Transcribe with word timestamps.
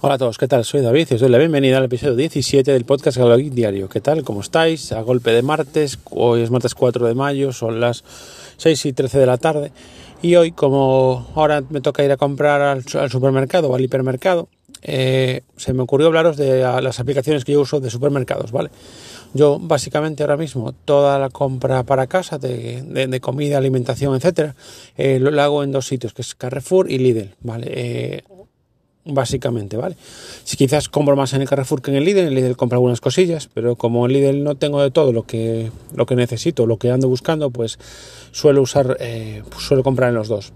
Hola 0.00 0.14
a 0.14 0.18
todos, 0.18 0.38
¿qué 0.38 0.48
tal? 0.48 0.64
Soy 0.64 0.80
David 0.80 1.08
y 1.10 1.14
os 1.14 1.20
doy 1.20 1.30
la 1.30 1.38
bienvenida 1.38 1.78
al 1.78 1.84
episodio 1.84 2.16
17 2.16 2.72
del 2.72 2.84
podcast 2.84 3.16
Geek 3.16 3.52
Diario. 3.52 3.88
¿Qué 3.88 4.00
tal? 4.00 4.22
¿Cómo 4.22 4.40
estáis? 4.40 4.92
A 4.92 5.00
golpe 5.02 5.30
de 5.30 5.42
martes, 5.42 5.98
hoy 6.10 6.42
es 6.42 6.50
martes 6.50 6.74
4 6.74 7.06
de 7.06 7.14
mayo, 7.14 7.52
son 7.52 7.80
las 7.80 8.02
6 8.56 8.86
y 8.86 8.92
13 8.92 9.18
de 9.18 9.26
la 9.26 9.38
tarde. 9.38 9.72
Y 10.20 10.36
hoy, 10.36 10.52
como 10.52 11.26
ahora 11.34 11.62
me 11.70 11.80
toca 11.80 12.04
ir 12.04 12.10
a 12.12 12.16
comprar 12.16 12.60
al, 12.60 12.84
supermercado 13.10 13.70
o 13.70 13.74
al 13.74 13.82
hipermercado, 13.82 14.48
eh, 14.82 15.42
se 15.56 15.72
me 15.72 15.82
ocurrió 15.82 16.08
hablaros 16.08 16.36
de 16.36 16.60
las 16.60 16.98
aplicaciones 16.98 17.44
que 17.44 17.52
yo 17.52 17.60
uso 17.60 17.80
de 17.80 17.88
supermercados, 17.88 18.52
¿vale? 18.52 18.70
Yo 19.32 19.58
básicamente 19.60 20.22
ahora 20.22 20.36
mismo 20.36 20.72
toda 20.72 21.18
la 21.18 21.30
compra 21.30 21.82
para 21.84 22.06
casa 22.06 22.38
de, 22.38 23.20
comida, 23.20 23.58
alimentación, 23.58 24.14
etcétera, 24.14 24.54
eh, 24.96 25.18
lo, 25.20 25.40
hago 25.40 25.62
en 25.62 25.72
dos 25.72 25.86
sitios, 25.86 26.14
que 26.14 26.22
es 26.22 26.34
Carrefour 26.34 26.90
y 26.90 26.98
Lidl, 26.98 27.34
¿vale? 27.42 27.66
Eh, 27.68 28.24
básicamente, 29.04 29.76
¿vale? 29.76 29.96
Si 30.44 30.56
quizás 30.56 30.88
compro 30.88 31.16
más 31.16 31.32
en 31.34 31.42
el 31.42 31.48
Carrefour 31.48 31.82
que 31.82 31.90
en 31.90 31.96
el 31.98 32.04
Lidl, 32.04 32.20
en 32.20 32.26
el 32.28 32.34
Lidl 32.34 32.56
compro 32.56 32.76
algunas 32.76 33.00
cosillas, 33.00 33.48
pero 33.52 33.76
como 33.76 34.06
en 34.06 34.12
Lidl 34.12 34.42
no 34.42 34.56
tengo 34.56 34.82
de 34.82 34.90
todo 34.90 35.12
lo 35.12 35.24
que, 35.24 35.70
lo 35.94 36.06
que 36.06 36.16
necesito, 36.16 36.66
lo 36.66 36.78
que 36.78 36.90
ando 36.90 37.08
buscando, 37.08 37.50
pues 37.50 37.78
suelo 38.32 38.62
usar, 38.62 38.96
eh, 39.00 39.42
pues 39.50 39.64
suelo 39.64 39.82
comprar 39.82 40.08
en 40.08 40.14
los 40.14 40.28
dos. 40.28 40.52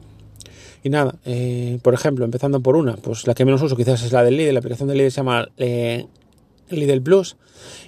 Y 0.83 0.91
nada, 0.91 1.17
eh, 1.25 1.79
por 1.83 1.93
ejemplo, 1.93 2.25
empezando 2.25 2.61
por 2.61 2.77
una, 2.77 2.97
pues 2.97 3.27
la 3.27 3.35
que 3.35 3.45
menos 3.45 3.61
uso 3.63 3.77
quizás 3.77 4.03
es 4.03 4.13
la 4.13 4.23
del 4.23 4.37
Lidl, 4.37 4.55
la 4.55 4.61
aplicación 4.61 4.89
del 4.89 4.99
Lidl 4.99 5.11
se 5.11 5.17
llama 5.17 5.49
eh, 5.59 6.07
Lidl 6.71 7.03
Plus 7.03 7.37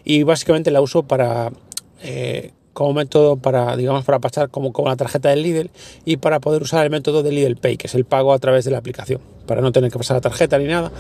y 0.05 0.25
básicamente 0.25 0.71
la 0.71 0.81
uso 0.81 1.05
para 1.05 1.53
como 2.73 2.93
método 2.93 3.37
para, 3.37 3.77
digamos, 3.77 4.05
para 4.05 4.19
pasar 4.19 4.49
como 4.49 4.73
con 4.73 4.87
la 4.87 4.97
tarjeta 4.97 5.31
del 5.31 5.43
Lidl 5.43 5.71
y 6.05 6.17
para 6.17 6.41
poder 6.41 6.63
usar 6.63 6.85
el 6.85 6.91
método 6.91 7.23
de 7.23 7.33
Lidl 7.33 7.57
Pay, 7.57 7.77
que 7.77 7.87
es 7.87 7.95
el 7.95 8.05
pago 8.05 8.33
a 8.33 8.39
través 8.39 8.65
de 8.65 8.71
la 8.71 8.79
aplicación, 8.79 9.21
para 9.47 9.61
no 9.61 9.73
tener 9.73 9.91
que 9.91 9.99
pasar 9.99 10.17
la 10.17 10.21
tarjeta 10.21 10.59
ni 10.59 10.67
nada. 10.67 10.91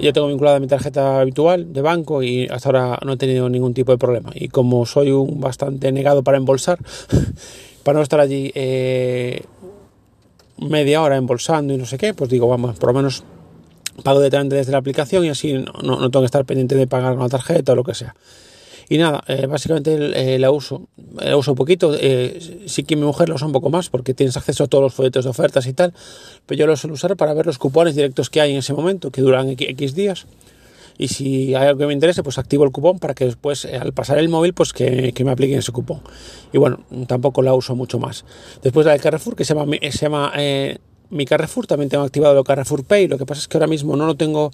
Yo 0.00 0.12
tengo 0.12 0.26
vinculada 0.28 0.58
mi 0.58 0.66
tarjeta 0.66 1.20
habitual 1.20 1.72
de 1.72 1.80
banco 1.80 2.22
y 2.22 2.46
hasta 2.48 2.68
ahora 2.68 2.98
no 3.04 3.12
he 3.12 3.16
tenido 3.16 3.48
ningún 3.48 3.74
tipo 3.74 3.92
de 3.92 3.98
problema. 3.98 4.30
Y 4.34 4.48
como 4.48 4.84
soy 4.84 5.10
un 5.10 5.40
bastante 5.40 5.92
negado 5.92 6.22
para 6.22 6.38
embolsar, 6.38 6.78
para 7.84 7.98
no 7.98 8.02
estar 8.02 8.20
allí 8.20 8.50
eh, 8.54 9.42
media 10.58 11.02
hora 11.02 11.16
embolsando 11.16 11.72
y 11.72 11.76
no 11.76 11.86
sé 11.86 11.98
qué, 11.98 12.14
pues 12.14 12.30
digo, 12.30 12.48
vamos, 12.48 12.78
por 12.78 12.88
lo 12.90 12.94
menos 12.94 13.22
pago 14.02 14.18
directamente 14.18 14.56
desde 14.56 14.72
la 14.72 14.78
aplicación 14.78 15.24
y 15.24 15.28
así 15.28 15.52
no, 15.52 15.72
no, 15.82 16.00
no 16.00 16.10
tengo 16.10 16.22
que 16.22 16.26
estar 16.26 16.44
pendiente 16.44 16.74
de 16.74 16.86
pagar 16.86 17.12
con 17.14 17.22
la 17.22 17.28
tarjeta 17.28 17.72
o 17.72 17.76
lo 17.76 17.84
que 17.84 17.94
sea. 17.94 18.14
Y 18.92 18.98
nada, 18.98 19.24
eh, 19.26 19.46
básicamente 19.46 20.34
eh, 20.34 20.38
la 20.38 20.50
uso, 20.50 20.86
la 21.14 21.34
uso 21.38 21.54
poquito. 21.54 21.96
Eh, 21.98 22.66
sí 22.66 22.84
que 22.84 22.94
mi 22.94 23.06
mujer 23.06 23.30
la 23.30 23.36
usa 23.36 23.46
un 23.46 23.52
poco 23.54 23.70
más 23.70 23.88
porque 23.88 24.12
tienes 24.12 24.36
acceso 24.36 24.64
a 24.64 24.66
todos 24.66 24.84
los 24.84 24.92
folletos 24.92 25.24
de 25.24 25.30
ofertas 25.30 25.66
y 25.66 25.72
tal, 25.72 25.94
pero 26.44 26.58
yo 26.58 26.66
lo 26.66 26.76
suelo 26.76 26.92
usar 26.92 27.16
para 27.16 27.32
ver 27.32 27.46
los 27.46 27.56
cupones 27.56 27.94
directos 27.94 28.28
que 28.28 28.42
hay 28.42 28.52
en 28.52 28.58
ese 28.58 28.74
momento, 28.74 29.10
que 29.10 29.22
duran 29.22 29.48
X 29.48 29.94
días. 29.94 30.26
Y 30.98 31.08
si 31.08 31.54
hay 31.54 31.68
algo 31.68 31.78
que 31.78 31.86
me 31.86 31.94
interese, 31.94 32.22
pues 32.22 32.36
activo 32.36 32.64
el 32.64 32.70
cupón 32.70 32.98
para 32.98 33.14
que 33.14 33.24
después, 33.24 33.64
al 33.64 33.94
pasar 33.94 34.18
el 34.18 34.28
móvil, 34.28 34.52
pues 34.52 34.74
que, 34.74 35.14
me 35.24 35.30
apliquen 35.30 35.60
ese 35.60 35.72
cupón. 35.72 36.02
Y 36.52 36.58
bueno, 36.58 36.80
tampoco 37.06 37.40
la 37.40 37.54
uso 37.54 37.74
mucho 37.74 37.98
más. 37.98 38.26
Después 38.62 38.84
la 38.84 38.92
de 38.92 38.98
Carrefour, 38.98 39.36
que 39.36 39.46
se 39.46 39.54
llama, 39.54 39.74
se 39.80 39.98
llama 39.98 40.34
mi 41.08 41.24
Carrefour, 41.24 41.66
también 41.66 41.88
tengo 41.88 42.04
activado 42.04 42.38
el 42.38 42.44
Carrefour 42.44 42.84
Pay. 42.84 43.08
Lo 43.08 43.16
que 43.16 43.24
pasa 43.24 43.40
es 43.40 43.48
que 43.48 43.56
ahora 43.56 43.68
mismo 43.68 43.96
no 43.96 44.04
lo 44.04 44.16
tengo 44.16 44.50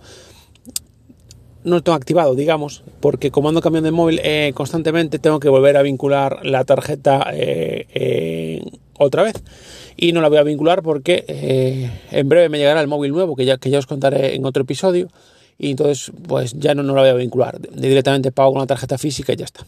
no 1.68 1.76
lo 1.76 1.82
tengo 1.82 1.96
activado, 1.96 2.34
digamos, 2.34 2.82
porque 3.00 3.30
como 3.30 3.48
ando 3.48 3.60
cambiando 3.60 3.86
de 3.86 3.92
móvil 3.92 4.20
eh, 4.24 4.52
constantemente, 4.54 5.18
tengo 5.18 5.40
que 5.40 5.48
volver 5.48 5.76
a 5.76 5.82
vincular 5.82 6.44
la 6.44 6.64
tarjeta 6.64 7.26
eh, 7.32 8.62
otra 8.98 9.22
vez. 9.22 9.42
Y 9.96 10.12
no 10.12 10.20
la 10.20 10.28
voy 10.28 10.38
a 10.38 10.42
vincular 10.42 10.82
porque 10.82 11.24
eh, 11.28 11.90
en 12.10 12.28
breve 12.28 12.48
me 12.48 12.58
llegará 12.58 12.80
el 12.80 12.88
móvil 12.88 13.12
nuevo, 13.12 13.36
que 13.36 13.44
ya, 13.44 13.58
que 13.58 13.70
ya 13.70 13.78
os 13.78 13.86
contaré 13.86 14.34
en 14.34 14.44
otro 14.44 14.62
episodio. 14.62 15.08
Y 15.58 15.70
entonces, 15.70 16.12
pues 16.26 16.54
ya 16.54 16.74
no, 16.74 16.82
no 16.82 16.94
la 16.94 17.00
voy 17.02 17.10
a 17.10 17.14
vincular. 17.14 17.60
Directamente 17.60 18.30
pago 18.30 18.52
con 18.52 18.60
la 18.60 18.66
tarjeta 18.66 18.96
física 18.96 19.32
y 19.32 19.36
ya 19.36 19.44
está. 19.44 19.66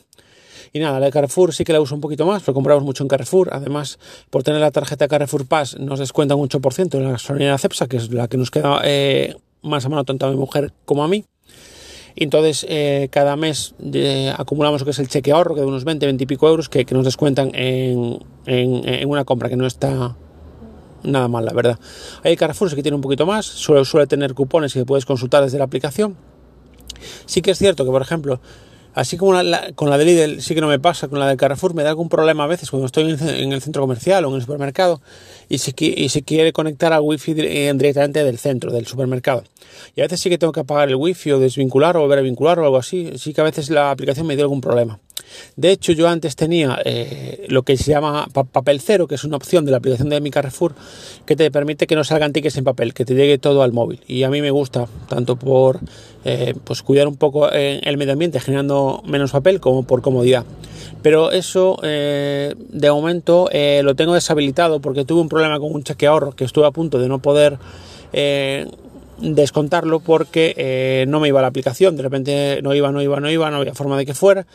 Y 0.72 0.78
nada, 0.78 1.00
la 1.00 1.06
de 1.06 1.12
Carrefour 1.12 1.52
sí 1.52 1.64
que 1.64 1.72
la 1.72 1.80
uso 1.80 1.96
un 1.96 2.00
poquito 2.00 2.26
más, 2.26 2.42
porque 2.42 2.54
compramos 2.54 2.84
mucho 2.84 3.02
en 3.02 3.08
Carrefour. 3.08 3.48
Además, 3.52 3.98
por 4.30 4.44
tener 4.44 4.60
la 4.60 4.70
tarjeta 4.70 5.08
Carrefour 5.08 5.46
Pass, 5.46 5.76
nos 5.80 5.98
descuenta 5.98 6.36
un 6.36 6.48
8% 6.48 6.94
en 6.94 7.04
la 7.04 7.10
gasolina 7.10 7.58
Cepsa, 7.58 7.88
que 7.88 7.96
es 7.96 8.12
la 8.12 8.28
que 8.28 8.36
nos 8.36 8.52
queda 8.52 8.80
más 9.62 9.84
a 9.84 9.88
mano 9.88 10.04
tanto 10.04 10.26
a 10.26 10.30
mi 10.30 10.36
mujer 10.36 10.72
como 10.84 11.04
a 11.04 11.08
mí. 11.08 11.24
Entonces 12.16 12.66
eh, 12.68 13.08
cada 13.10 13.36
mes 13.36 13.74
acumulamos 14.36 14.80
lo 14.80 14.84
que 14.84 14.90
es 14.90 14.98
el 14.98 15.08
cheque 15.08 15.32
ahorro, 15.32 15.54
que 15.54 15.60
de 15.60 15.66
unos 15.66 15.84
20, 15.84 16.06
20 16.06 16.24
y 16.24 16.26
pico 16.26 16.48
euros, 16.48 16.68
que, 16.68 16.84
nos 16.90 17.04
descuentan 17.04 17.50
en, 17.54 18.18
en, 18.46 19.08
una 19.08 19.24
compra 19.24 19.48
que 19.48 19.56
no 19.56 19.66
está 19.66 20.16
nada 21.02 21.28
mal, 21.28 21.44
la 21.44 21.52
verdad. 21.52 21.78
Hay 22.22 22.36
Carrefour 22.36 22.74
que 22.74 22.82
tiene 22.82 22.96
un 22.96 23.02
poquito 23.02 23.26
más, 23.26 23.46
suele, 23.46 23.84
suele 23.84 24.06
tener 24.06 24.34
cupones 24.34 24.72
que 24.72 24.84
puedes 24.84 25.06
consultar 25.06 25.42
desde 25.42 25.58
la 25.58 25.64
aplicación. 25.64 26.16
Sí 27.26 27.42
que 27.42 27.52
es 27.52 27.58
cierto 27.58 27.84
que, 27.84 27.90
por 27.90 28.02
ejemplo, 28.02 28.40
Así 28.94 29.16
como 29.16 29.32
con 29.76 29.90
la 29.90 29.98
de 29.98 30.04
Lidl 30.04 30.42
sí 30.42 30.54
que 30.54 30.60
no 30.60 30.66
me 30.66 30.80
pasa, 30.80 31.08
con 31.08 31.20
la 31.20 31.28
de 31.28 31.36
Carrefour 31.36 31.74
me 31.74 31.82
da 31.84 31.90
algún 31.90 32.08
problema 32.08 32.44
a 32.44 32.46
veces 32.48 32.70
cuando 32.70 32.86
estoy 32.86 33.16
en 33.20 33.52
el 33.52 33.62
centro 33.62 33.82
comercial 33.82 34.24
o 34.24 34.30
en 34.30 34.34
el 34.34 34.40
supermercado 34.40 35.00
y 35.48 35.58
se, 35.58 35.72
y 35.78 36.08
se 36.08 36.22
quiere 36.22 36.52
conectar 36.52 36.92
al 36.92 37.02
wifi 37.02 37.34
eh, 37.38 37.72
directamente 37.74 38.24
del 38.24 38.38
centro, 38.38 38.72
del 38.72 38.86
supermercado. 38.86 39.44
Y 39.94 40.00
a 40.00 40.04
veces 40.04 40.20
sí 40.20 40.28
que 40.28 40.38
tengo 40.38 40.52
que 40.52 40.60
apagar 40.60 40.88
el 40.88 40.96
wifi 40.96 41.30
o 41.32 41.38
desvincular 41.38 41.96
o 41.96 42.00
volver 42.00 42.18
a 42.18 42.22
vincular 42.22 42.58
o 42.58 42.64
algo 42.64 42.76
así. 42.76 43.12
Sí 43.16 43.32
que 43.32 43.40
a 43.40 43.44
veces 43.44 43.70
la 43.70 43.90
aplicación 43.90 44.26
me 44.26 44.34
dio 44.34 44.44
algún 44.44 44.60
problema. 44.60 44.98
De 45.56 45.70
hecho, 45.70 45.92
yo 45.92 46.08
antes 46.08 46.36
tenía 46.36 46.78
eh, 46.84 47.46
lo 47.48 47.62
que 47.62 47.76
se 47.76 47.90
llama 47.90 48.28
papel 48.32 48.80
cero, 48.80 49.06
que 49.06 49.14
es 49.14 49.24
una 49.24 49.36
opción 49.36 49.64
de 49.64 49.70
la 49.70 49.78
aplicación 49.78 50.08
de 50.08 50.20
mi 50.20 50.30
Carrefour 50.30 50.74
que 51.26 51.36
te 51.36 51.50
permite 51.50 51.86
que 51.86 51.94
no 51.96 52.04
salgan 52.04 52.32
tickets 52.32 52.56
en 52.56 52.64
papel, 52.64 52.94
que 52.94 53.04
te 53.04 53.14
llegue 53.14 53.38
todo 53.38 53.62
al 53.62 53.72
móvil. 53.72 54.00
Y 54.06 54.22
a 54.22 54.30
mí 54.30 54.40
me 54.40 54.50
gusta, 54.50 54.86
tanto 55.08 55.36
por 55.36 55.80
eh, 56.24 56.54
pues 56.64 56.82
cuidar 56.82 57.08
un 57.08 57.16
poco 57.16 57.50
eh, 57.52 57.80
el 57.84 57.96
medio 57.96 58.12
ambiente 58.12 58.40
generando 58.40 59.02
menos 59.06 59.32
papel, 59.32 59.60
como 59.60 59.82
por 59.84 60.02
comodidad. 60.02 60.44
Pero 61.02 61.30
eso 61.30 61.78
de 61.80 62.90
momento 62.90 63.48
lo 63.82 63.94
tengo 63.94 64.12
deshabilitado 64.12 64.80
porque 64.80 65.06
tuve 65.06 65.22
un 65.22 65.30
problema 65.30 65.58
con 65.58 65.72
un 65.72 65.82
cheque 65.82 66.06
ahorro 66.06 66.32
que 66.32 66.44
estuve 66.44 66.66
a 66.66 66.72
punto 66.72 66.98
de 66.98 67.08
no 67.08 67.20
poder 67.20 67.58
descontarlo 69.20 70.00
porque 70.00 70.54
eh, 70.56 71.04
no 71.08 71.20
me 71.20 71.28
iba 71.28 71.40
la 71.42 71.48
aplicación, 71.48 71.96
de 71.96 72.02
repente 72.02 72.60
no 72.62 72.74
iba, 72.74 72.90
no 72.90 73.02
iba, 73.02 73.20
no 73.20 73.30
iba, 73.30 73.50
no 73.50 73.58
había 73.58 73.74
forma 73.74 73.96
de 73.96 74.06
que 74.06 74.14
fuera 74.14 74.46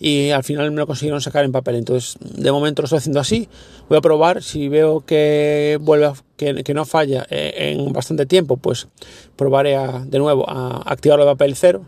y 0.00 0.30
al 0.30 0.44
final 0.44 0.70
me 0.70 0.78
lo 0.78 0.86
consiguieron 0.86 1.20
sacar 1.20 1.44
en 1.44 1.52
papel. 1.52 1.76
Entonces, 1.76 2.16
de 2.20 2.50
momento 2.50 2.82
lo 2.82 2.86
estoy 2.86 2.98
haciendo 2.98 3.20
así. 3.20 3.48
Voy 3.88 3.98
a 3.98 4.00
probar, 4.00 4.42
si 4.42 4.68
veo 4.68 5.00
que 5.04 5.78
vuelve 5.80 6.12
que, 6.36 6.74
no 6.74 6.84
falla 6.84 7.26
eh, 7.30 7.74
en 7.76 7.92
bastante 7.92 8.26
tiempo, 8.26 8.56
pues 8.56 8.88
probaré 9.36 9.76
de 10.06 10.18
nuevo 10.18 10.48
a 10.48 10.82
activarlo 10.90 11.24
de 11.24 11.32
papel 11.32 11.54
cero. 11.56 11.82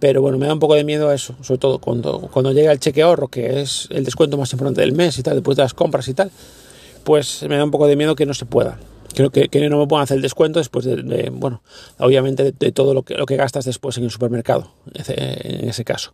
Pero 0.00 0.22
bueno, 0.22 0.38
me 0.38 0.46
da 0.46 0.52
un 0.52 0.60
poco 0.60 0.74
de 0.74 0.84
miedo 0.84 1.12
eso, 1.12 1.34
sobre 1.42 1.58
todo 1.58 1.80
cuando, 1.80 2.28
cuando 2.32 2.52
llega 2.52 2.70
el 2.70 2.78
cheque 2.78 3.02
ahorro, 3.02 3.26
que 3.26 3.60
es 3.60 3.88
el 3.90 4.04
descuento 4.04 4.36
más 4.36 4.52
importante 4.52 4.80
del 4.80 4.92
mes 4.92 5.18
y 5.18 5.24
tal, 5.24 5.34
después 5.34 5.56
de 5.56 5.64
las 5.64 5.74
compras 5.74 6.06
y 6.06 6.14
tal, 6.14 6.30
pues 7.02 7.42
me 7.48 7.56
da 7.56 7.64
un 7.64 7.72
poco 7.72 7.88
de 7.88 7.96
miedo 7.96 8.14
que 8.14 8.24
no 8.24 8.32
se 8.32 8.46
pueda 8.46 8.78
creo 9.14 9.30
que, 9.30 9.48
que, 9.48 9.68
no 9.68 9.78
me 9.78 9.86
puedan 9.86 10.04
hacer 10.04 10.16
el 10.16 10.22
descuento 10.22 10.58
después 10.58 10.84
de, 10.84 11.30
bueno, 11.32 11.62
obviamente 11.98 12.52
de, 12.52 12.72
todo 12.72 12.94
lo 12.94 13.02
que, 13.02 13.14
lo 13.14 13.26
que 13.26 13.36
gastas 13.36 13.64
después 13.64 13.96
en 13.98 14.04
el 14.04 14.10
supermercado, 14.10 14.70
en 14.94 15.68
ese 15.68 15.84
caso. 15.84 16.12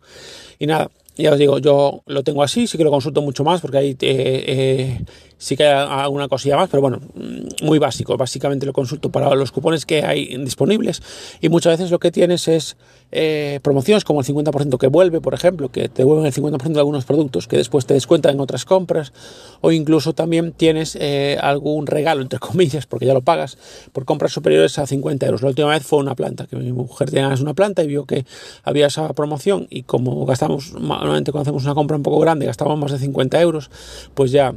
Y 0.59 0.67
nada, 0.67 0.89
ya 1.17 1.31
os 1.31 1.39
digo, 1.39 1.59
yo 1.59 2.03
lo 2.05 2.23
tengo 2.23 2.43
así, 2.43 2.67
sí 2.67 2.77
que 2.77 2.83
lo 2.83 2.91
consulto 2.91 3.21
mucho 3.21 3.43
más 3.43 3.61
porque 3.61 3.77
ahí 3.77 3.97
eh, 4.01 4.99
sí 5.37 5.55
que 5.55 5.65
hay 5.65 5.87
alguna 5.87 6.27
cosilla 6.27 6.57
más, 6.57 6.69
pero 6.69 6.81
bueno, 6.81 6.99
mm, 7.13 7.65
muy 7.65 7.79
básico. 7.79 8.17
Básicamente 8.17 8.65
lo 8.65 8.73
consulto 8.73 9.11
para 9.11 9.33
los 9.35 9.51
cupones 9.51 9.85
que 9.85 10.03
hay 10.03 10.37
disponibles 10.37 11.01
y 11.41 11.49
muchas 11.49 11.77
veces 11.77 11.91
lo 11.91 11.99
que 11.99 12.11
tienes 12.11 12.47
es 12.47 12.77
eh, 13.11 13.59
promociones 13.61 14.03
como 14.03 14.21
el 14.21 14.25
50% 14.25 14.77
que 14.77 14.87
vuelve, 14.87 15.21
por 15.21 15.33
ejemplo, 15.33 15.69
que 15.69 15.87
te 15.87 16.01
devuelven 16.01 16.25
el 16.25 16.33
50% 16.33 16.73
de 16.73 16.79
algunos 16.79 17.05
productos 17.05 17.47
que 17.47 17.57
después 17.57 17.85
te 17.85 17.93
descuentan 17.93 18.35
en 18.35 18.41
otras 18.41 18.65
compras 18.65 19.13
o 19.61 19.71
incluso 19.71 20.13
también 20.13 20.51
tienes 20.51 20.97
eh, 20.99 21.37
algún 21.41 21.87
regalo, 21.87 22.21
entre 22.21 22.39
comillas, 22.45 22.87
porque 22.87 23.05
ya 23.05 23.13
lo 23.13 23.21
pagas, 23.21 23.57
por 23.93 24.05
compras 24.05 24.33
superiores 24.33 24.77
a 24.79 24.87
50 24.87 25.25
euros. 25.27 25.41
La 25.41 25.49
última 25.49 25.69
vez 25.69 25.83
fue 25.83 25.99
una 25.99 26.15
planta, 26.15 26.47
que 26.47 26.55
mi 26.55 26.71
mujer 26.71 27.09
tenía 27.09 27.33
una 27.39 27.53
planta 27.53 27.83
y 27.83 27.87
vio 27.87 28.05
que 28.05 28.25
había 28.63 28.87
esa 28.87 29.11
promoción 29.13 29.67
y 29.69 29.83
como 29.83 30.25
gastamos, 30.25 30.73
normalmente 31.05 31.31
cuando 31.31 31.49
hacemos 31.49 31.63
una 31.63 31.73
compra 31.73 31.97
un 31.97 32.03
poco 32.03 32.19
grande, 32.19 32.45
gastamos 32.45 32.77
más 32.77 32.91
de 32.91 32.99
50 32.99 33.41
euros, 33.41 33.69
pues 34.13 34.31
ya 34.31 34.53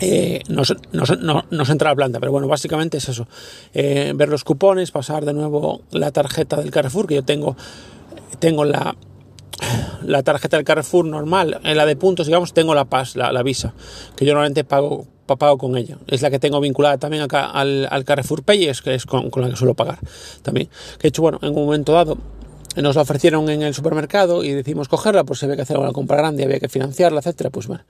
eh, 0.00 0.42
nos, 0.48 0.70
entra 1.70 1.90
la 1.90 1.94
planta, 1.94 2.18
pero 2.18 2.32
bueno, 2.32 2.48
básicamente 2.48 2.98
es 2.98 3.08
eso, 3.08 3.28
eh, 3.72 4.12
ver 4.14 4.28
los 4.28 4.42
cupones, 4.44 4.90
pasar 4.90 5.24
de 5.24 5.32
nuevo 5.32 5.82
la 5.90 6.10
tarjeta 6.10 6.56
del 6.56 6.70
Carrefour, 6.70 7.06
que 7.06 7.14
yo 7.14 7.24
tengo, 7.24 7.56
tengo 8.40 8.64
la, 8.64 8.96
la 10.04 10.22
tarjeta 10.22 10.56
del 10.56 10.64
Carrefour 10.64 11.04
normal, 11.04 11.60
en 11.62 11.76
la 11.76 11.86
de 11.86 11.96
puntos, 11.96 12.26
digamos, 12.26 12.52
tengo 12.52 12.74
la 12.74 12.86
PAS, 12.86 13.16
la, 13.16 13.42
Visa, 13.42 13.74
que 14.16 14.24
yo 14.24 14.32
normalmente 14.32 14.64
pago, 14.64 15.06
pago 15.26 15.58
con 15.58 15.76
ella. 15.76 15.98
Es 16.08 16.22
la 16.22 16.30
que 16.30 16.38
tengo 16.38 16.60
vinculada 16.60 16.98
también 16.98 17.22
acá 17.22 17.46
al, 17.46 17.86
al 17.90 18.04
Carrefour 18.04 18.42
Pay, 18.42 18.66
es, 18.66 18.82
que 18.82 18.94
es 18.94 19.06
con, 19.06 19.30
la 19.36 19.50
que 19.50 19.56
suelo 19.56 19.74
pagar 19.74 19.98
también. 20.42 20.68
Que 20.98 21.06
he 21.06 21.10
hecho, 21.10 21.22
bueno, 21.22 21.38
en 21.42 21.50
un 21.50 21.64
momento 21.64 21.92
dado 21.92 22.18
nos 22.76 22.96
la 22.96 23.02
ofrecieron 23.02 23.48
en 23.50 23.62
el 23.62 23.74
supermercado 23.74 24.42
y 24.44 24.50
decimos 24.50 24.88
cogerla, 24.88 25.24
pues 25.24 25.40
se 25.40 25.46
ve 25.46 25.56
que 25.56 25.62
hacer 25.62 25.76
una 25.76 25.92
compra 25.92 26.16
grande, 26.16 26.44
había 26.44 26.58
que 26.58 26.68
financiarla, 26.68 27.20
etcétera, 27.20 27.50
pues 27.50 27.66
bueno, 27.66 27.84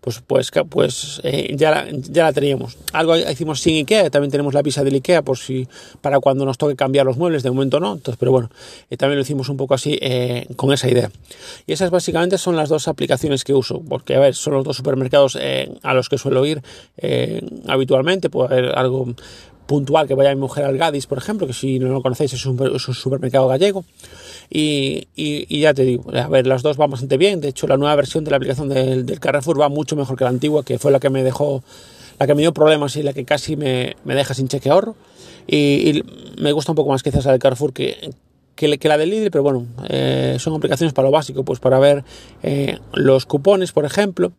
pues 0.00 0.22
pues 0.26 0.50
pues 0.68 1.20
eh, 1.24 1.54
ya, 1.56 1.70
la, 1.70 1.86
ya 1.90 2.24
la 2.24 2.32
teníamos. 2.32 2.76
Algo 2.92 3.16
hicimos 3.16 3.60
sin 3.60 3.76
Ikea, 3.76 4.10
también 4.10 4.30
tenemos 4.30 4.54
la 4.54 4.62
visa 4.62 4.84
del 4.84 4.94
Ikea 4.94 5.22
por 5.22 5.38
si 5.38 5.66
para 6.00 6.20
cuando 6.20 6.44
nos 6.44 6.58
toque 6.58 6.76
cambiar 6.76 7.06
los 7.06 7.16
muebles, 7.16 7.42
de 7.42 7.50
momento 7.50 7.80
no, 7.80 7.94
entonces, 7.94 8.18
pero 8.18 8.30
bueno, 8.30 8.50
eh, 8.90 8.96
también 8.96 9.16
lo 9.16 9.22
hicimos 9.22 9.48
un 9.48 9.56
poco 9.56 9.74
así 9.74 9.98
eh, 10.00 10.46
con 10.56 10.72
esa 10.72 10.88
idea. 10.88 11.10
Y 11.66 11.72
esas 11.72 11.90
básicamente 11.90 12.38
son 12.38 12.54
las 12.54 12.68
dos 12.68 12.86
aplicaciones 12.86 13.44
que 13.44 13.54
uso, 13.54 13.82
porque 13.88 14.14
a 14.14 14.20
ver, 14.20 14.34
son 14.34 14.54
los 14.54 14.64
dos 14.64 14.76
supermercados 14.76 15.38
a 15.82 15.94
los 15.94 16.08
que 16.08 16.18
suelo 16.18 16.44
ir 16.46 16.62
habitualmente, 17.66 18.30
puede 18.30 18.54
haber 18.54 18.78
algo 18.78 19.14
puntual 19.68 20.08
que 20.08 20.14
vaya 20.14 20.34
mi 20.34 20.40
mujer 20.40 20.64
al 20.64 20.78
Gadis, 20.78 21.06
por 21.06 21.18
ejemplo, 21.18 21.46
que 21.46 21.52
si 21.52 21.78
no 21.78 21.88
lo 21.88 22.02
conocéis 22.02 22.32
es 22.32 22.46
un, 22.46 22.58
supermercado 22.78 23.46
gallego. 23.48 23.84
Y, 24.50 25.06
ya 25.60 25.74
te 25.74 25.84
digo, 25.84 26.10
a 26.12 26.26
ver, 26.26 26.46
las 26.46 26.62
dos 26.62 26.78
van 26.78 26.90
bastante 26.90 27.18
bien. 27.18 27.42
De 27.42 27.48
hecho, 27.48 27.66
la 27.68 27.76
nueva 27.76 27.94
versión 27.94 28.24
de 28.24 28.30
la 28.30 28.38
aplicación 28.38 28.70
del, 28.70 29.20
Carrefour 29.20 29.60
va 29.60 29.68
mucho 29.68 29.94
mejor 29.94 30.16
que 30.16 30.24
la 30.24 30.30
antigua, 30.30 30.64
que 30.64 30.78
fue 30.78 30.90
la 30.90 30.98
que 30.98 31.10
me 31.10 31.22
dejó, 31.22 31.62
la 32.18 32.26
que 32.26 32.34
me 32.34 32.40
dio 32.40 32.54
problemas 32.54 32.96
y 32.96 33.02
la 33.02 33.12
que 33.12 33.26
casi 33.26 33.56
me, 33.56 33.96
me 34.04 34.14
deja 34.14 34.32
sin 34.32 34.48
cheque 34.48 34.70
ahorro. 34.70 34.96
Y, 35.46 36.02
me 36.38 36.52
gusta 36.52 36.72
un 36.72 36.76
poco 36.76 36.90
más 36.90 37.02
quizás 37.02 37.26
la 37.26 37.32
del 37.32 37.40
Carrefour 37.40 37.74
que, 37.74 38.10
que, 38.54 38.78
que 38.78 38.88
la 38.88 38.96
del 38.96 39.10
Lidl, 39.10 39.30
pero 39.30 39.44
bueno, 39.44 39.66
eh, 39.90 40.36
son 40.38 40.54
aplicaciones 40.54 40.94
para 40.94 41.08
lo 41.08 41.12
básico, 41.12 41.44
pues 41.44 41.60
para 41.60 41.78
ver 41.78 42.04
eh, 42.42 42.78
los 42.94 43.26
cupones, 43.26 43.72
por 43.72 43.84
ejemplo, 43.84 44.32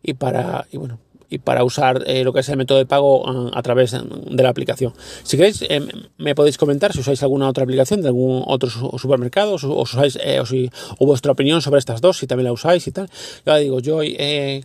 y 0.00 0.14
para, 0.14 0.68
y 0.70 0.76
bueno, 0.76 1.00
y 1.30 1.38
para 1.38 1.64
usar 1.64 2.02
eh, 2.06 2.24
lo 2.24 2.32
que 2.32 2.40
es 2.40 2.48
el 2.48 2.56
método 2.56 2.78
de 2.78 2.86
pago 2.86 3.28
a, 3.28 3.58
a 3.58 3.62
través 3.62 3.92
de 3.92 4.42
la 4.42 4.48
aplicación. 4.48 4.92
Si 5.22 5.36
queréis, 5.36 5.62
eh, 5.62 5.80
me 6.18 6.34
podéis 6.34 6.58
comentar 6.58 6.92
si 6.92 7.00
usáis 7.00 7.22
alguna 7.22 7.48
otra 7.48 7.64
aplicación 7.64 8.02
de 8.02 8.08
algún 8.08 8.42
otro 8.46 8.70
supermercado 8.70 9.56
o, 9.56 9.82
usáis, 9.82 10.18
eh, 10.22 10.40
o, 10.40 10.46
si, 10.46 10.70
o 10.98 11.06
vuestra 11.06 11.32
opinión 11.32 11.62
sobre 11.62 11.78
estas 11.78 12.00
dos, 12.00 12.18
si 12.18 12.26
también 12.26 12.46
la 12.46 12.52
usáis 12.52 12.86
y 12.86 12.92
tal. 12.92 13.08
Ya 13.46 13.56
digo, 13.56 13.80
yo 13.80 14.00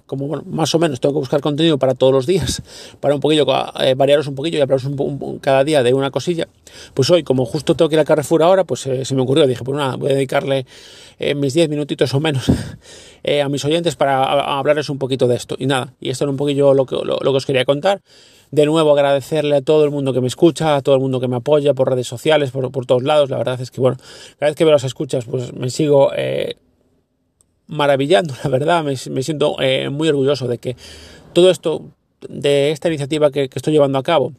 como 0.06 0.28
bueno, 0.28 0.44
más 0.48 0.74
o 0.76 0.80
menos 0.80 1.00
tengo 1.00 1.16
que 1.16 1.20
buscar 1.20 1.42
contenido 1.42 1.78
para 1.78 1.96
todos 1.96 2.14
los 2.14 2.26
días, 2.26 2.62
para 3.00 3.16
un 3.16 3.22
poquillo, 3.22 3.46
variaros 3.46 4.28
un 4.28 4.36
poquillo 4.36 4.58
y 4.58 4.62
hablaros 4.62 4.86
un, 4.86 5.40
cada 5.40 5.64
día 5.64 5.84
de 5.84 5.94
una 5.94 6.12
cosilla, 6.12 6.48
pues 6.94 7.10
hoy, 7.10 7.24
como 7.24 7.46
justo 7.46 7.76
tengo 7.76 7.90
que 7.90 7.96
ir 7.96 8.00
a 8.00 8.06
Carrefour 8.06 8.44
ahora, 8.44 8.64
pues 8.64 8.82
se 8.82 9.16
me 9.16 9.22
ocurrió, 9.22 9.48
dije, 9.48 9.64
pues 9.64 9.78
nada, 9.78 9.96
voy 9.96 10.12
a 10.12 10.14
dedicarle 10.16 10.66
mis 11.36 11.54
10 11.54 11.70
minutitos 11.70 12.14
o 12.14 12.20
menos 12.20 12.50
a 13.44 13.50
mis 13.50 13.66
oyentes 13.66 13.96
para 13.96 14.24
hablarles 14.58 14.90
un 14.90 14.98
poquito 14.98 15.28
de 15.28 15.36
esto. 15.36 15.56
Y 15.60 15.66
nada, 15.66 15.94
y 16.00 16.10
esto 16.10 16.26
era 16.26 16.32
un 16.32 16.38
poquillo 16.50 16.74
lo 16.74 16.86
que, 16.86 16.96
lo, 16.96 17.20
que 17.20 17.30
os 17.30 17.46
quería 17.46 17.66
contar. 17.66 18.02
De 18.52 18.66
nuevo 18.66 18.92
agradecerle 18.92 19.58
a 19.58 19.62
todo 19.62 19.84
el 19.86 19.92
mundo 19.92 20.12
que 20.12 20.22
me 20.22 20.28
escucha, 20.28 20.76
a 20.76 20.82
todo 20.82 20.96
el 20.96 21.02
mundo 21.02 21.20
que 21.20 21.28
me 21.28 21.36
apoya 21.36 21.74
por 21.74 21.90
redes 21.90 22.08
sociales, 22.08 22.52
por, 22.52 22.72
por 22.72 22.86
todos 22.86 23.04
lados. 23.04 23.30
La 23.30 23.38
verdad 23.38 23.62
es 23.62 23.70
que, 23.70 23.80
bueno, 23.80 23.98
cada 24.40 24.50
vez 24.50 24.56
que 24.56 24.64
veo 24.66 24.74
las 24.74 24.84
escuchas, 24.84 25.26
pues 25.26 25.54
me 25.54 25.70
sigo 25.70 26.12
eh, 26.16 26.56
maravillando, 27.68 28.34
la 28.44 28.50
verdad. 28.50 28.84
Me, 28.84 28.96
me 29.12 29.24
siento 29.24 29.56
eh, 29.62 29.90
muy 29.90 30.10
orgulloso 30.10 30.48
de 30.48 30.58
que 30.58 30.76
todo 31.34 31.52
esto, 31.52 31.86
de 32.28 32.72
esta 32.72 32.88
iniciativa 32.88 33.30
que, 33.30 33.50
que, 33.50 33.60
estoy 33.60 33.74
llevando 33.74 34.00
a 34.00 34.04
cabo, 34.04 34.34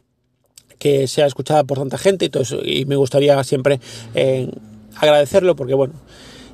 que 0.77 1.07
sea 1.07 1.25
escuchada 1.25 1.63
por 1.63 1.77
tanta 1.77 1.97
gente 1.97 2.25
y, 2.25 2.29
todo 2.29 2.43
eso, 2.43 2.59
y 2.63 2.85
me 2.85 2.97
gustaría 2.97 3.41
siempre 3.45 3.79
eh, 4.13 4.51
agradecerlo 4.97 5.55
porque, 5.55 5.73
bueno, 5.73 5.93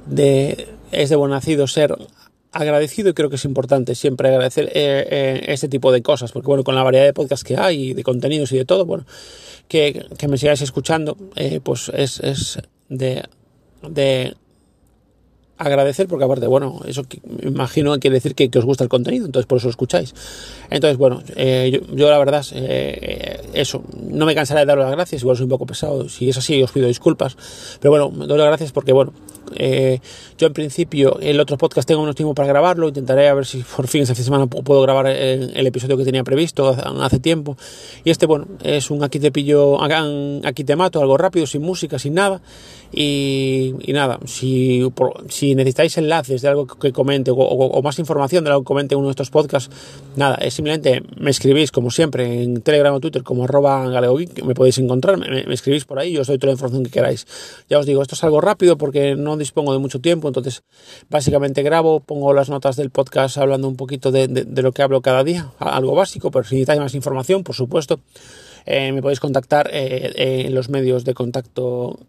de, 0.06 0.68
es 0.92 1.10
de 1.10 1.16
buen 1.16 1.32
nacido 1.32 1.66
ser 1.66 1.96
agradecido 2.52 3.10
y 3.10 3.14
creo 3.14 3.30
que 3.30 3.36
es 3.36 3.46
importante 3.46 3.96
siempre 3.96 4.30
agradecer 4.30 4.72
este 4.74 5.68
tipo 5.68 5.92
de 5.92 6.02
cosas, 6.02 6.32
porque 6.32 6.48
bueno, 6.48 6.64
con 6.64 6.76
la 6.76 6.84
variedad 6.84 7.06
de 7.06 7.14
podcasts 7.14 7.44
que 7.44 7.58
hay, 7.58 7.94
de 7.94 8.04
contenidos 8.04 8.52
y 8.52 8.58
de 8.58 8.66
todo, 8.66 8.86
bueno, 8.86 9.06
que, 9.68 10.06
que 10.18 10.28
me 10.28 10.38
sigáis 10.38 10.62
escuchando, 10.62 11.18
eh, 11.36 11.60
pues 11.62 11.92
es, 11.94 12.20
es 12.20 12.60
de, 12.90 13.24
de 13.88 14.36
agradecer 15.58 16.08
porque 16.08 16.26
aparte, 16.26 16.48
bueno, 16.48 16.82
eso 16.86 17.04
me 17.42 17.50
imagino 17.50 17.98
quiere 18.00 18.16
decir 18.16 18.36
que, 18.36 18.50
que, 18.50 18.60
os 18.60 18.66
gusta 18.66 18.84
el 18.84 18.90
contenido, 18.90 19.26
entonces 19.26 19.48
por 19.48 19.58
eso 19.58 19.68
lo 19.68 19.72
escucháis. 19.72 20.14
Entonces, 20.70 20.98
bueno, 20.98 21.22
eh, 21.36 21.72
yo, 21.74 21.96
yo, 21.96 22.10
la 22.10 22.20
verdad, 22.20 22.46
eso, 23.54 23.84
no 24.10 24.26
me 24.26 24.36
cansaré 24.36 24.62
de 24.62 24.66
daros 24.68 24.86
las 24.86 24.94
gracias, 24.94 25.22
igual 25.22 25.36
soy 25.36 25.46
un 25.46 25.50
poco 25.50 25.66
pesado, 25.66 26.08
si 26.10 26.30
es 26.30 26.38
así 26.38 26.62
os 26.62 26.72
pido 26.72 26.88
disculpas, 26.88 27.36
pero 27.82 27.92
bueno, 27.92 28.10
doy 28.28 28.38
las 28.38 28.48
gracias 28.48 28.72
porque, 28.72 28.94
bueno, 28.94 29.14
eh, 29.56 30.00
yo 30.38 30.48
en 30.48 30.54
principio 30.54 31.18
el 31.20 31.40
otro 31.40 31.58
podcast 31.58 31.88
tengo 31.88 32.02
menos 32.02 32.16
tiempo 32.16 32.34
para 32.34 32.48
grabarlo, 32.48 32.88
intentaré 32.88 33.28
a 33.28 33.34
ver 33.34 33.46
si 33.46 33.64
por 33.76 33.88
fin 33.88 34.04
esta 34.04 34.16
semana 34.16 34.48
puedo 34.48 34.82
grabar 34.82 35.08
el, 35.08 35.68
episodio 35.68 35.98
que 35.98 36.06
tenía 36.06 36.24
previsto 36.24 36.70
hace 36.70 37.20
tiempo, 37.20 37.58
y 38.04 38.10
este, 38.10 38.26
bueno, 38.26 38.48
es 38.64 38.90
un 38.92 39.04
aquí 39.04 39.20
te 39.20 39.32
pillo, 39.32 39.78
aquí 39.82 40.64
te 40.64 40.76
mato, 40.76 41.02
algo 41.02 41.18
rápido, 41.18 41.46
sin 41.46 41.62
música, 41.62 42.00
sin 42.00 42.14
nada, 42.14 42.42
y, 42.92 43.74
nada, 43.88 44.20
si, 44.26 44.82
si 45.30 45.56
necesitáis 45.56 45.98
enlaces 45.98 46.42
de 46.42 46.48
algo 46.48 46.68
que 46.68 46.92
comente 46.92 47.32
o, 47.34 47.82
más 47.82 48.00
información 48.00 48.44
de 48.44 48.52
algo 48.52 48.64
que 48.64 48.68
comente 48.68 48.96
uno 48.96 49.08
de 49.08 49.12
estos 49.12 49.30
podcasts, 49.30 49.70
nada, 50.16 50.36
es 50.36 50.54
simplemente 50.54 51.04
me 51.18 51.32
escribís 51.32 51.72
como 51.72 51.92
siempre 51.92 52.44
en 52.44 52.62
Telegram 52.62 52.94
o 52.94 53.00
Twitter 53.00 53.24
como 53.24 53.44
arroba 53.44 53.88
galeogeek, 53.90 54.44
me 54.44 54.54
podéis 54.54 54.78
encontrar, 54.78 55.18
me, 55.18 55.44
me, 55.44 55.54
escribís 55.54 55.86
por 55.86 56.00
ahí 56.00 56.14
y 56.14 56.18
os 56.18 56.28
doy 56.28 56.38
toda 56.38 56.52
la 56.52 56.54
información 56.54 56.84
que 56.84 56.92
queráis. 56.92 57.28
Ya 57.70 57.80
os 57.80 57.86
digo, 57.86 58.02
esto 58.02 58.16
es 58.16 58.24
algo 58.24 58.42
rápido 58.42 58.78
porque 58.78 59.16
no 59.16 59.37
dispongo 59.38 59.74
de 59.74 59.80
mucho 59.80 60.00
tiempo, 60.00 60.28
entonces 60.28 60.64
básicamente 61.10 61.64
grabo, 61.64 62.00
pongo 62.00 62.34
las 62.34 62.50
notas 62.50 62.76
del 62.76 62.90
podcast 62.90 63.38
hablando 63.38 63.68
un 63.68 63.76
poquito 63.76 64.12
de, 64.12 64.28
lo 64.62 64.72
que 64.72 64.82
hablo 64.82 65.02
cada 65.02 65.24
día, 65.24 65.52
algo 65.60 65.96
básico, 65.96 66.32
pero 66.32 66.44
si 66.44 66.56
necesitáis 66.56 66.80
más 66.80 66.96
información, 66.96 67.44
por 67.44 67.56
supuesto, 67.56 68.00
eh, 68.66 68.92
me 68.92 69.02
podéis 69.02 69.20
contactar 69.20 69.70
eh, 69.72 70.12
eh, 70.16 70.44
en 70.48 70.56
los 70.56 70.70
medios 70.70 71.06
de 71.06 71.14
contacto 71.14 72.00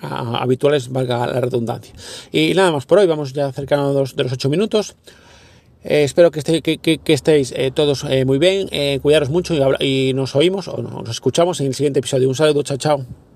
habituales, 0.00 0.90
valga 0.90 1.26
la 1.26 1.40
redundancia. 1.40 1.94
Y 2.30 2.52
nada 2.54 2.70
más 2.72 2.84
por 2.84 2.98
hoy, 2.98 3.06
vamos 3.06 3.32
ya 3.32 3.50
cerca 3.52 3.76
de 3.76 3.94
los, 3.94 4.14
de 4.16 4.24
los 4.24 4.32
8 4.32 4.50
minutos. 4.50 4.96
Espero 5.82 6.30
que, 6.30 6.60
que, 6.62 7.12
estéis 7.12 7.54
todos 7.74 8.04
muy 8.26 8.38
bien, 8.38 8.68
cuidaros 9.00 9.30
mucho 9.30 9.54
y, 9.54 9.84
y, 9.84 10.14
nos 10.14 10.34
oímos 10.34 10.68
o 10.68 10.82
nos 10.82 11.08
escuchamos 11.08 11.60
en 11.60 11.68
el 11.68 11.74
siguiente 11.74 12.00
episodio. 12.00 12.28
Un 12.28 12.34
saludo, 12.34 12.62
chao, 12.62 12.76
chao. 12.76 13.33